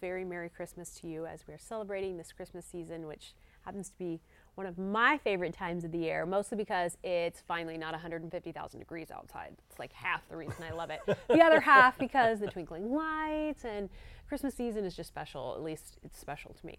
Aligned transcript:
very 0.00 0.24
Merry 0.24 0.48
Christmas 0.48 0.90
to 1.00 1.06
you 1.06 1.26
as 1.26 1.44
we're 1.46 1.58
celebrating 1.58 2.16
this 2.16 2.32
Christmas 2.32 2.64
season, 2.64 3.06
which 3.06 3.34
happens 3.64 3.90
to 3.90 3.98
be 3.98 4.20
one 4.54 4.66
of 4.66 4.78
my 4.78 5.18
favorite 5.18 5.54
times 5.54 5.84
of 5.84 5.92
the 5.92 5.98
year, 5.98 6.26
mostly 6.26 6.56
because 6.56 6.96
it's 7.02 7.40
finally 7.40 7.78
not 7.78 7.92
150,000 7.92 8.80
degrees 8.80 9.10
outside. 9.10 9.56
It's 9.68 9.78
like 9.78 9.92
half 9.92 10.28
the 10.28 10.36
reason 10.36 10.56
I 10.68 10.72
love 10.72 10.90
it. 10.90 11.00
the 11.28 11.42
other 11.42 11.60
half 11.60 11.98
because 11.98 12.40
the 12.40 12.46
twinkling 12.48 12.92
lights 12.92 13.64
and 13.64 13.88
Christmas 14.28 14.54
season 14.54 14.84
is 14.84 14.94
just 14.96 15.08
special. 15.08 15.54
At 15.54 15.62
least 15.62 15.98
it's 16.02 16.18
special 16.18 16.54
to 16.54 16.66
me. 16.66 16.78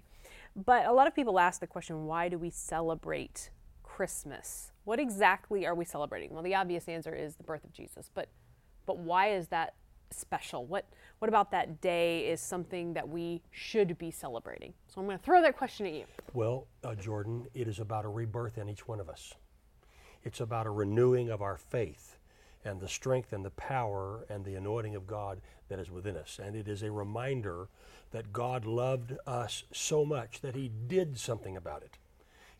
But 0.56 0.86
a 0.86 0.92
lot 0.92 1.08
of 1.08 1.16
people 1.16 1.40
ask 1.40 1.60
the 1.60 1.68
question 1.68 2.06
why 2.06 2.30
do 2.30 2.38
we 2.38 2.50
celebrate 2.50 3.50
Christmas? 3.84 4.72
What 4.84 5.00
exactly 5.00 5.66
are 5.66 5.76
we 5.76 5.86
celebrating? 5.86 6.34
Well, 6.34 6.44
the 6.44 6.56
obvious 6.56 6.88
answer 6.88 7.14
is 7.14 7.36
the 7.36 7.44
birth 7.44 7.64
of 7.64 7.74
Jesus. 7.74 8.10
But 8.14 8.30
but 8.86 8.98
why 8.98 9.32
is 9.32 9.48
that 9.50 9.76
special? 10.14 10.66
What 10.66 10.86
what 11.20 11.30
about 11.30 11.52
that 11.52 11.82
day 11.82 12.28
is 12.28 12.41
something 12.41 12.93
that 12.93 13.07
we 13.07 13.41
should 13.52 13.98
be 13.98 14.10
celebrating? 14.10 14.73
So 14.88 15.00
I'm 15.00 15.07
going 15.07 15.20
to 15.20 15.24
throw 15.24 15.42
that 15.42 15.56
question 15.56 15.86
at 15.86 15.93
you. 15.93 16.06
Well, 16.34 16.68
uh, 16.84 16.96
Jordan, 16.96 17.46
it 17.54 17.68
is 17.68 17.79
about 17.79 18.06
a 18.06 18.07
rebirth 18.07 18.57
in 18.57 18.70
each 18.70 18.87
one 18.87 19.00
of 19.00 19.07
us. 19.07 19.36
It's 20.24 20.39
about 20.39 20.65
a 20.65 20.71
renewing 20.71 21.29
of 21.29 21.42
our 21.42 21.57
faith 21.57 22.18
and 22.65 22.79
the 22.79 22.87
strength 22.87 23.34
and 23.34 23.43
the 23.43 23.51
power 23.51 24.25
and 24.29 24.46
the 24.46 24.56
anointing 24.56 24.96
of 24.96 25.07
God 25.07 25.42
that 25.70 25.79
is 25.79 25.89
within 25.89 26.18
us. 26.18 26.39
And 26.43 26.56
it 26.56 26.68
is 26.68 26.84
a 26.84 26.92
reminder 26.92 27.68
that 28.12 28.34
God 28.34 28.65
loved 28.65 29.14
us 29.25 29.64
so 29.71 30.06
much 30.06 30.42
that 30.42 30.56
He 30.56 30.70
did 30.87 31.18
something 31.18 31.56
about 31.56 31.84
it. 31.84 31.98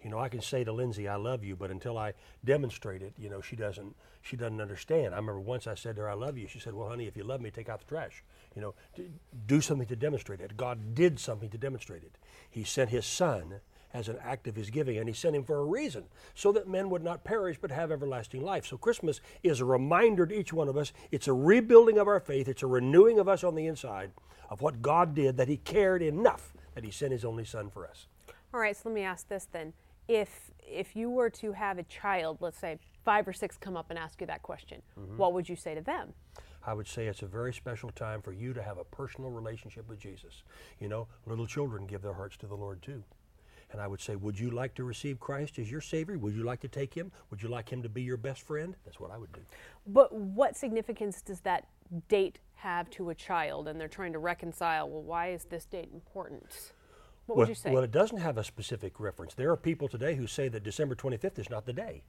You 0.04 0.10
know, 0.10 0.20
I 0.20 0.30
can 0.30 0.42
say 0.42 0.64
to 0.64 0.72
Lindsay, 0.72 1.08
"I 1.08 1.16
love 1.16 1.44
you," 1.44 1.56
but 1.56 1.70
until 1.70 1.98
I 1.98 2.14
demonstrate 2.44 3.02
it, 3.02 3.14
you 3.18 3.30
know, 3.30 3.42
she 3.42 3.56
doesn't. 3.56 3.96
She 4.22 4.36
doesn't 4.36 4.62
understand. 4.62 5.14
I 5.14 5.18
remember 5.18 5.40
once 5.40 5.68
I 5.68 5.76
said 5.76 5.96
to 5.96 6.02
her, 6.02 6.10
"I 6.10 6.14
love 6.14 6.38
you." 6.38 6.48
She 6.48 6.60
said, 6.60 6.74
"Well, 6.74 6.90
honey, 6.90 7.08
if 7.08 7.16
you 7.16 7.24
love 7.24 7.42
me, 7.42 7.52
take 7.52 7.70
out 7.70 7.80
the 7.80 7.86
trash. 7.86 8.24
You 8.56 8.62
know, 8.62 8.76
do 9.46 9.62
something 9.62 9.88
to 9.88 9.96
demonstrate 9.96 10.42
it." 10.42 10.58
God 10.58 10.96
did 10.96 11.20
something 11.20 11.50
to 11.50 11.58
demonstrate 11.58 12.04
it. 12.04 12.18
He 12.50 12.64
sent 12.64 12.90
His 12.90 13.06
Son 13.06 13.62
as 13.94 14.08
an 14.08 14.18
act 14.22 14.48
of 14.48 14.56
His 14.56 14.70
giving, 14.70 14.98
and 14.98 15.08
He 15.08 15.14
sent 15.14 15.36
Him 15.36 15.44
for 15.44 15.58
a 15.58 15.66
reason, 15.66 16.06
so 16.34 16.52
that 16.52 16.68
men 16.68 16.90
would 16.90 17.04
not 17.04 17.24
perish 17.24 17.58
but 17.60 17.72
have 17.72 17.92
everlasting 17.92 18.42
life. 18.42 18.66
So 18.66 18.78
Christmas 18.78 19.22
is 19.44 19.60
a 19.60 19.66
reminder 19.66 20.26
to 20.26 20.34
each 20.34 20.54
one 20.54 20.70
of 20.70 20.78
us. 20.78 20.94
It's 21.12 21.28
a 21.28 21.34
rebuilding 21.34 21.98
of 21.98 22.08
our 22.08 22.20
faith. 22.20 22.48
It's 22.48 22.64
a 22.64 22.68
renewing 22.68 23.20
of 23.20 23.28
us 23.28 23.44
on 23.44 23.54
the 23.56 23.68
inside 23.68 24.14
of 24.50 24.62
what 24.62 24.82
God 24.82 25.14
did. 25.14 25.38
That 25.38 25.48
He 25.48 25.58
cared 25.58 26.02
enough 26.02 26.54
that 26.74 26.84
He 26.84 26.92
sent 26.92 27.12
His 27.12 27.26
only 27.26 27.46
Son 27.46 27.70
for 27.70 27.86
us. 27.86 28.08
All 28.54 28.60
right, 28.60 28.76
so 28.76 28.90
let 28.90 28.96
me 28.96 29.04
ask 29.04 29.28
this 29.28 29.46
then 29.52 29.74
if 30.12 30.52
if 30.68 30.96
you 30.96 31.10
were 31.10 31.30
to 31.30 31.52
have 31.54 31.78
a 31.78 31.84
child, 31.84 32.38
let's 32.42 32.58
say 32.58 32.78
five 33.04 33.28
or 33.28 33.34
six, 33.34 33.58
come 33.58 33.76
up 33.76 33.90
and 33.90 33.98
ask 33.98 34.22
you 34.22 34.28
that 34.28 34.42
question, 34.42 34.82
mm-hmm. 34.98 35.18
what 35.18 35.34
would 35.34 35.50
you 35.50 35.56
say 35.56 35.74
to 35.74 35.82
them? 35.82 36.14
I 36.66 36.74
would 36.74 36.88
say 36.88 37.08
it's 37.08 37.24
a 37.24 37.28
very 37.28 37.54
special 37.54 37.90
time 37.90 38.22
for 38.22 38.32
you 38.32 38.54
to 38.54 38.62
have 38.62 38.78
a 38.78 38.84
personal 38.84 39.32
relationship 39.32 39.90
with 39.90 40.00
Jesus. 40.00 40.44
You 40.80 40.90
know, 40.90 41.08
little 41.26 41.48
children 41.48 41.88
give 41.88 42.02
their 42.02 42.14
hearts 42.14 42.38
to 42.38 42.48
the 42.48 42.56
Lord 42.56 42.82
too. 42.82 43.04
And 43.72 43.82
I 43.82 43.88
would 43.88 44.02
say, 44.02 44.16
would 44.18 44.38
you 44.38 44.52
like 44.52 44.76
to 44.76 44.84
receive 44.84 45.20
Christ 45.20 45.58
as 45.58 45.72
your 45.72 45.82
Savior? 45.82 46.18
Would 46.18 46.36
you 46.36 46.44
like 46.44 46.60
to 46.60 46.68
take 46.68 46.94
Him? 46.94 47.12
Would 47.30 47.42
you 47.42 47.48
like 47.48 47.70
Him 47.70 47.82
to 47.84 47.90
be 47.90 48.02
your 48.02 48.18
best 48.18 48.46
friend? 48.46 48.76
That's 48.84 49.00
what 49.00 49.12
I 49.12 49.18
would 49.18 49.32
do. 49.32 49.42
But 49.88 50.14
what 50.14 50.58
significance 50.58 51.22
does 51.22 51.40
that 51.42 51.68
date 52.10 52.40
have 52.56 52.90
to 52.92 53.10
a 53.12 53.16
child? 53.16 53.70
And 53.70 53.80
they're 53.80 53.88
trying 53.88 54.14
to 54.14 54.20
reconcile, 54.20 54.90
well, 54.90 55.04
why 55.04 55.32
is 55.32 55.46
this 55.46 55.66
date 55.66 55.90
important? 55.94 56.74
What 57.32 57.38
well, 57.38 57.48
would 57.48 57.50
you 57.50 57.56
say? 57.56 57.72
Well, 57.72 57.84
it 57.84 57.92
doesn't 57.92 58.18
have 58.18 58.38
a 58.38 58.44
specific 58.44 59.00
reference. 59.00 59.36
There 59.36 59.50
are 59.52 59.56
people 59.56 59.88
today 59.88 60.16
who 60.16 60.28
say 60.28 60.50
that 60.50 60.64
December 60.66 60.96
25th 60.96 61.40
is 61.40 61.50
not 61.50 61.66
the 61.66 61.72
day. 61.72 62.04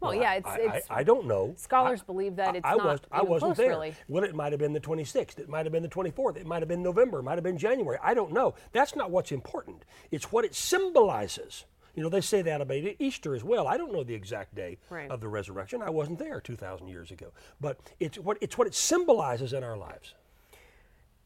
Well, 0.00 0.12
well 0.12 0.18
yeah, 0.18 0.32
it's, 0.32 0.48
I, 0.48 0.56
it's 0.56 0.90
I, 0.90 1.00
I, 1.00 1.02
don't 1.02 1.26
know. 1.26 1.52
Scholars 1.58 2.00
I, 2.00 2.06
believe 2.06 2.36
that 2.36 2.56
it's 2.56 2.64
I, 2.64 2.74
not. 2.74 2.86
Was, 2.86 3.00
I 3.12 3.22
wasn't 3.22 3.40
close, 3.40 3.56
there. 3.58 3.68
Really. 3.68 3.94
Well, 4.08 4.24
it 4.24 4.34
might 4.34 4.52
have 4.52 4.58
been 4.58 4.72
the 4.72 4.80
26th. 4.80 5.38
It 5.38 5.50
might 5.50 5.66
have 5.66 5.72
been 5.72 5.82
the 5.82 5.90
24th. 5.90 6.38
It 6.38 6.46
might 6.46 6.62
have 6.62 6.68
been 6.68 6.82
November. 6.82 7.18
It 7.18 7.24
might 7.24 7.34
have 7.34 7.44
been 7.44 7.58
January. 7.58 7.98
I 8.02 8.14
don't 8.14 8.32
know. 8.32 8.54
That's 8.72 8.96
not 8.96 9.10
what's 9.10 9.30
important. 9.30 9.84
It's 10.10 10.32
what 10.32 10.46
it 10.46 10.54
symbolizes. 10.54 11.66
You 11.94 12.02
know, 12.02 12.08
they 12.08 12.22
say 12.22 12.40
that 12.40 12.62
about 12.62 12.82
Easter 12.98 13.34
as 13.34 13.44
well. 13.44 13.68
I 13.68 13.76
don't 13.76 13.92
know 13.92 14.04
the 14.04 14.14
exact 14.14 14.54
day 14.54 14.78
right. 14.88 15.10
of 15.10 15.20
the 15.20 15.28
resurrection. 15.28 15.82
I 15.82 15.90
wasn't 15.90 16.18
there 16.18 16.40
2,000 16.40 16.88
years 16.88 17.10
ago. 17.10 17.32
But 17.60 17.78
it's 18.00 18.18
what, 18.18 18.38
it's 18.40 18.56
what 18.56 18.66
it 18.66 18.74
symbolizes 18.74 19.52
in 19.52 19.62
our 19.62 19.76
lives. 19.76 20.14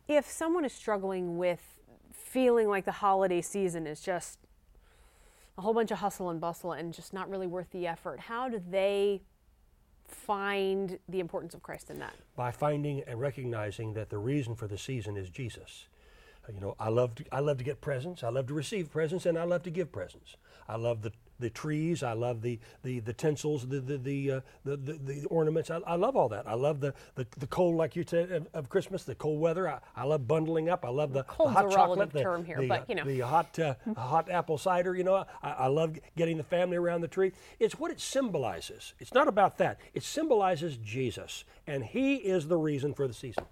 If 0.09 0.29
someone 0.29 0.65
is 0.65 0.73
struggling 0.73 1.39
with 1.39 1.80
feeling 2.31 2.69
like 2.69 2.85
the 2.85 2.93
holiday 2.93 3.41
season 3.41 3.89
is 3.89 4.01
just 4.01 4.39
a 5.59 5.63
whole 5.63 5.75
bunch 5.75 5.91
of 5.91 5.99
hustle 5.99 6.31
and 6.31 6.41
bustle 6.41 6.73
and 6.73 6.95
just 6.95 7.13
not 7.13 7.29
really 7.29 7.47
worth 7.47 7.71
the 7.73 7.89
effort, 7.89 8.21
how 8.21 8.49
do 8.49 8.63
they 8.71 9.21
find 10.07 10.99
the 11.09 11.19
importance 11.19 11.55
of 11.55 11.63
Christ 11.63 11.91
in 11.91 11.99
that? 11.99 12.15
By 12.37 12.53
finding 12.53 13.03
and 13.03 13.19
recognizing 13.19 13.95
that 13.95 14.11
the 14.11 14.19
reason 14.19 14.55
for 14.55 14.69
the 14.69 14.79
season 14.79 15.17
is 15.17 15.29
Jesus. 15.29 15.89
You 16.53 16.61
know, 16.61 16.77
I 16.79 16.89
love 16.89 17.17
to, 17.17 17.25
I 17.33 17.41
love 17.41 17.59
to 17.59 17.65
get 17.65 17.81
presents. 17.81 18.23
I 18.23 18.29
love 18.29 18.47
to 18.47 18.55
receive 18.55 18.91
presents, 18.91 19.27
and 19.27 19.37
I 19.37 19.45
love 19.45 19.63
to 19.65 19.71
give 19.71 19.93
presents. 19.93 20.37
I 20.69 20.77
love 20.77 21.03
the, 21.03 21.13
the 21.41 21.51
trees. 21.51 22.03
I 22.03 22.13
love 22.13 22.43
the 22.43 22.59
the, 22.83 23.01
the 23.01 23.13
tinsels, 23.13 23.67
the 23.67 23.81
the 23.81 23.99
the, 23.99 24.31
uh, 24.31 24.41
the, 24.65 24.77
the, 24.77 24.93
the 24.93 25.25
ornaments. 25.27 25.71
I, 25.71 25.79
I 25.87 25.97
love 25.97 26.17
all 26.17 26.29
that. 26.29 26.47
I 26.47 26.55
love 26.55 26.81
the, 26.81 26.95
the, 27.17 27.27
the 27.39 27.47
cold, 27.47 27.77
like 27.77 27.97
you 27.97 28.05
said, 28.07 28.31
of, 28.31 28.47
of 28.55 28.69
Christmas. 28.69 29.05
The 29.05 29.15
cold 29.15 29.41
weather. 29.41 29.69
I, 29.69 29.81
I 29.97 30.05
love 30.05 30.29
bundling 30.29 30.69
up. 30.69 30.85
I 30.85 30.91
love 30.91 31.13
the, 31.13 31.25
the 31.39 31.49
hot 31.49 31.71
chocolate. 31.71 32.13
The, 32.13 32.23
term 32.23 32.45
here, 32.45 32.59
the, 32.61 32.69
but 32.69 32.89
you 32.89 32.95
know 32.95 33.05
the 33.05 33.21
hot 33.21 33.59
uh, 33.59 33.75
hot 33.97 34.31
apple 34.31 34.59
cider. 34.59 34.95
You 34.95 35.05
know, 35.05 35.25
I, 35.43 35.51
I 35.51 35.67
love 35.67 35.99
getting 36.17 36.37
the 36.37 36.45
family 36.45 36.77
around 36.77 37.01
the 37.01 37.09
tree. 37.09 37.33
It's 37.59 37.79
what 37.79 37.91
it 37.91 38.01
symbolizes. 38.01 38.95
It's 39.01 39.15
not 39.15 39.27
about 39.27 39.59
that. 39.59 39.81
It 39.95 40.05
symbolizes 40.05 40.77
Jesus, 40.77 41.45
and 41.67 41.85
He 41.85 42.17
is 42.17 42.47
the 42.47 42.57
reason 42.57 42.95
for 42.95 43.09
the 43.09 43.15
season. 43.15 43.45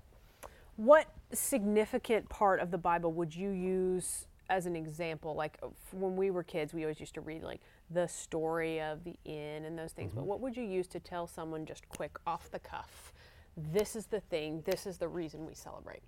What 0.77 1.09
significant 1.33 2.29
part 2.29 2.61
of 2.61 2.71
the 2.71 2.79
Bible 2.79 3.13
would 3.15 3.35
you 3.35 3.51
use 3.51 4.28
as 4.49 4.67
an 4.67 4.77
example? 4.77 5.35
Like 5.35 5.59
when 5.93 6.17
we 6.17 6.31
were 6.31 6.43
kids, 6.43 6.75
we 6.75 6.83
always 6.83 7.01
used 7.01 7.15
to 7.15 7.21
read 7.21 7.43
like 7.43 7.61
the 7.91 8.07
story 8.07 8.81
of 8.81 9.05
the 9.05 9.17
inn 9.25 9.65
and 9.65 9.79
those 9.79 9.93
things. 9.93 10.11
Mm-hmm. 10.11 10.21
But 10.21 10.27
what 10.27 10.41
would 10.41 10.57
you 10.57 10.65
use 10.65 10.87
to 10.89 11.01
tell 11.01 11.27
someone 11.27 11.67
just 11.67 11.89
quick 11.89 12.17
off 12.27 12.51
the 12.51 12.59
cuff? 12.59 13.13
This 13.73 13.97
is 13.97 14.07
the 14.07 14.21
thing. 14.21 14.63
This 14.65 14.87
is 14.87 14.99
the 14.99 15.09
reason 15.09 15.47
we 15.47 15.55
celebrate. 15.55 16.03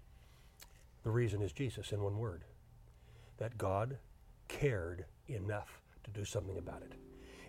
The 1.03 1.11
reason 1.11 1.43
is 1.43 1.53
Jesus 1.53 1.93
in 1.93 2.03
one 2.03 2.19
word 2.19 2.45
that 3.39 3.57
God 3.57 3.97
cared 4.49 5.07
enough 5.29 5.81
to 6.05 6.11
do 6.11 6.25
something 6.25 6.59
about 6.59 6.83
it. 6.83 6.93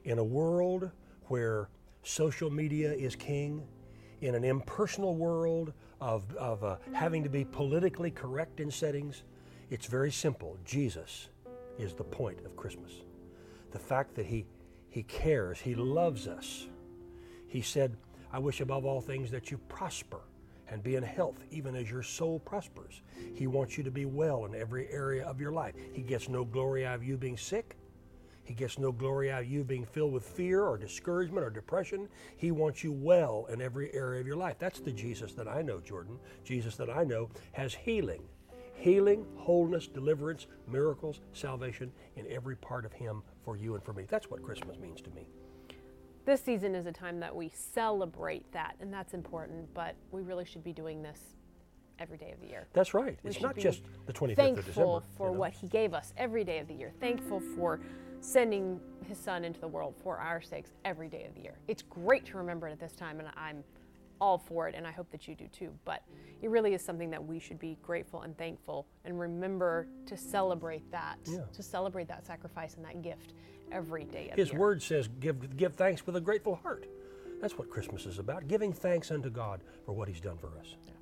In 0.05 0.17
a 0.19 0.23
world 0.23 0.89
where 1.25 1.69
social 2.03 2.49
media 2.49 2.91
is 2.91 3.15
king, 3.15 3.61
in 4.21 4.35
an 4.35 4.43
impersonal 4.43 5.15
world 5.15 5.73
of, 5.99 6.33
of 6.35 6.63
uh, 6.63 6.77
having 6.93 7.23
to 7.23 7.29
be 7.29 7.43
politically 7.43 8.09
correct 8.09 8.59
in 8.59 8.71
settings, 8.71 9.23
it's 9.71 9.87
very 9.87 10.11
simple. 10.11 10.57
Jesus 10.65 11.29
is 11.79 11.93
the 11.93 12.03
point 12.03 12.45
of 12.45 12.55
Christmas. 12.55 12.91
The 13.71 13.79
fact 13.79 14.13
that 14.15 14.27
He, 14.27 14.45
he 14.89 15.03
cares, 15.03 15.59
He 15.59 15.73
loves 15.73 16.27
us. 16.27 16.67
He 17.47 17.61
said, 17.61 17.95
I 18.31 18.39
wish 18.39 18.61
above 18.61 18.85
all 18.85 19.01
things 19.01 19.31
that 19.31 19.49
you 19.49 19.57
prosper 19.69 20.19
and 20.69 20.83
be 20.83 20.95
in 20.95 21.03
health, 21.03 21.43
even 21.51 21.75
as 21.75 21.89
your 21.89 22.03
soul 22.03 22.39
prospers. 22.39 23.01
He 23.33 23.47
wants 23.47 23.77
you 23.77 23.83
to 23.83 23.91
be 23.91 24.05
well 24.05 24.45
in 24.45 24.55
every 24.55 24.89
area 24.89 25.25
of 25.25 25.41
your 25.41 25.51
life. 25.51 25.73
He 25.93 26.01
gets 26.01 26.29
no 26.29 26.45
glory 26.45 26.85
out 26.85 26.95
of 26.95 27.03
you 27.03 27.17
being 27.17 27.37
sick. 27.37 27.75
He 28.43 28.53
gets 28.53 28.77
no 28.77 28.91
glory 28.91 29.31
out 29.31 29.43
of 29.43 29.49
you 29.49 29.63
being 29.63 29.85
filled 29.85 30.11
with 30.11 30.25
fear 30.25 30.63
or 30.63 30.77
discouragement 30.77 31.45
or 31.45 31.49
depression. 31.49 32.09
He 32.37 32.51
wants 32.51 32.83
you 32.83 32.91
well 32.91 33.47
in 33.49 33.61
every 33.61 33.93
area 33.93 34.19
of 34.19 34.27
your 34.27 34.35
life. 34.35 34.57
That's 34.59 34.79
the 34.79 34.91
Jesus 34.91 35.33
that 35.33 35.47
I 35.47 35.61
know, 35.61 35.79
Jordan. 35.79 36.17
Jesus 36.43 36.75
that 36.77 36.89
I 36.89 37.03
know 37.03 37.29
has 37.53 37.73
healing. 37.73 38.23
Healing, 38.81 39.27
wholeness, 39.35 39.85
deliverance, 39.85 40.47
miracles, 40.67 41.21
salvation 41.33 41.91
in 42.15 42.25
every 42.31 42.55
part 42.55 42.83
of 42.83 42.91
Him 42.91 43.21
for 43.45 43.55
you 43.55 43.75
and 43.75 43.83
for 43.83 43.93
me. 43.93 44.05
That's 44.09 44.31
what 44.31 44.41
Christmas 44.41 44.79
means 44.79 45.01
to 45.01 45.11
me. 45.11 45.27
This 46.25 46.41
season 46.41 46.73
is 46.73 46.87
a 46.87 46.91
time 46.91 47.19
that 47.19 47.35
we 47.35 47.51
celebrate 47.53 48.51
that, 48.53 48.75
and 48.79 48.91
that's 48.91 49.13
important, 49.13 49.71
but 49.75 49.95
we 50.09 50.23
really 50.23 50.45
should 50.45 50.63
be 50.63 50.73
doing 50.73 51.03
this 51.03 51.19
every 51.99 52.17
day 52.17 52.31
of 52.31 52.41
the 52.41 52.47
year. 52.47 52.67
That's 52.73 52.95
right. 52.95 53.19
We 53.21 53.29
it's 53.29 53.39
not 53.39 53.55
just 53.55 53.83
the 54.07 54.13
25th 54.13 54.31
of 54.31 54.37
December. 54.37 54.61
Thankful 54.63 55.03
for 55.15 55.27
you 55.27 55.33
know? 55.33 55.39
what 55.39 55.53
He 55.53 55.67
gave 55.67 55.93
us 55.93 56.11
every 56.17 56.43
day 56.43 56.57
of 56.57 56.67
the 56.67 56.73
year. 56.73 56.91
Thankful 56.99 57.39
for 57.55 57.79
sending 58.19 58.79
his 59.07 59.19
son 59.19 59.43
into 59.43 59.59
the 59.59 59.67
world 59.67 59.93
for 60.01 60.17
our 60.17 60.41
sakes 60.41 60.71
every 60.85 61.07
day 61.07 61.25
of 61.25 61.35
the 61.35 61.41
year. 61.41 61.59
It's 61.67 61.83
great 61.83 62.25
to 62.27 62.37
remember 62.37 62.67
it 62.67 62.71
at 62.71 62.79
this 62.79 62.93
time, 62.93 63.19
and 63.19 63.29
I'm 63.35 63.63
all 64.21 64.37
for 64.37 64.69
it, 64.69 64.75
and 64.75 64.87
I 64.87 64.91
hope 64.91 65.09
that 65.11 65.27
you 65.27 65.35
do 65.35 65.47
too. 65.47 65.71
But 65.83 66.03
it 66.41 66.49
really 66.49 66.73
is 66.73 66.81
something 66.81 67.09
that 67.09 67.23
we 67.23 67.39
should 67.39 67.59
be 67.59 67.77
grateful 67.81 68.21
and 68.21 68.37
thankful 68.37 68.87
and 69.03 69.19
remember 69.19 69.87
to 70.05 70.15
celebrate 70.15 70.89
that, 70.91 71.17
yeah. 71.25 71.39
to 71.51 71.63
celebrate 71.63 72.07
that 72.07 72.25
sacrifice 72.25 72.75
and 72.75 72.85
that 72.85 73.01
gift 73.01 73.33
every 73.71 74.05
day 74.05 74.29
of 74.29 74.37
His 74.37 74.53
word 74.53 74.81
says, 74.81 75.09
give, 75.19 75.57
give 75.57 75.75
thanks 75.75 76.05
with 76.05 76.15
a 76.15 76.21
grateful 76.21 76.55
heart. 76.55 76.87
That's 77.41 77.57
what 77.57 77.69
Christmas 77.69 78.05
is 78.05 78.19
about, 78.19 78.47
giving 78.47 78.71
thanks 78.71 79.11
unto 79.11 79.29
God 79.29 79.61
for 79.85 79.93
what 79.93 80.07
He's 80.07 80.21
done 80.21 80.37
for 80.37 80.47
us. 80.59 80.75
Yeah. 80.85 80.93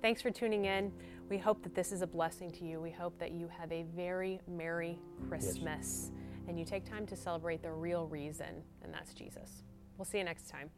Thanks 0.00 0.22
for 0.22 0.30
tuning 0.30 0.64
in. 0.64 0.92
We 1.28 1.38
hope 1.38 1.62
that 1.62 1.74
this 1.74 1.92
is 1.92 2.02
a 2.02 2.06
blessing 2.06 2.50
to 2.52 2.64
you. 2.64 2.80
We 2.80 2.90
hope 2.90 3.18
that 3.18 3.32
you 3.32 3.48
have 3.48 3.70
a 3.70 3.84
very 3.94 4.40
Merry 4.48 4.98
Christmas. 5.28 6.10
Yes 6.10 6.12
and 6.48 6.58
you 6.58 6.64
take 6.64 6.88
time 6.88 7.06
to 7.06 7.14
celebrate 7.14 7.62
the 7.62 7.70
real 7.70 8.06
reason, 8.06 8.62
and 8.82 8.92
that's 8.92 9.12
Jesus. 9.12 9.62
We'll 9.96 10.06
see 10.06 10.18
you 10.18 10.24
next 10.24 10.48
time. 10.48 10.70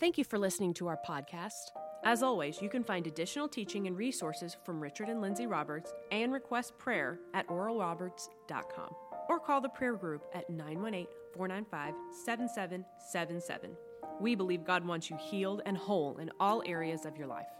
Thank 0.00 0.16
you 0.16 0.24
for 0.24 0.38
listening 0.38 0.72
to 0.74 0.86
our 0.86 0.98
podcast. 1.06 1.72
As 2.04 2.22
always, 2.22 2.62
you 2.62 2.70
can 2.70 2.82
find 2.82 3.06
additional 3.06 3.46
teaching 3.46 3.86
and 3.86 3.94
resources 3.94 4.56
from 4.64 4.80
Richard 4.80 5.10
and 5.10 5.20
Lindsay 5.20 5.46
Roberts 5.46 5.92
and 6.10 6.32
request 6.32 6.78
prayer 6.78 7.18
at 7.34 7.46
oralroberts.com 7.48 8.94
or 9.28 9.38
call 9.38 9.60
the 9.60 9.68
prayer 9.68 9.96
group 9.96 10.24
at 10.32 10.48
918 10.48 11.06
495 11.36 11.94
7777. 12.24 13.76
We 14.22 14.34
believe 14.34 14.64
God 14.64 14.86
wants 14.86 15.10
you 15.10 15.18
healed 15.18 15.60
and 15.66 15.76
whole 15.76 16.16
in 16.16 16.30
all 16.40 16.62
areas 16.64 17.04
of 17.04 17.18
your 17.18 17.26
life. 17.26 17.59